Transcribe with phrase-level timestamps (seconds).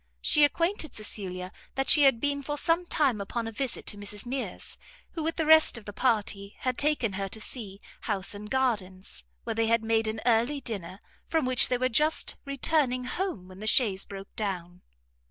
[0.19, 4.25] She acquainted Cecilia that she had been for some time upon a visit to Mrs
[4.25, 4.75] Mears,
[5.11, 9.23] who, with the rest of the party, had taken her to see house and gardens,
[9.43, 13.59] where they had made an early dinner, from which they were just returning home when
[13.59, 14.81] the chaise broke down.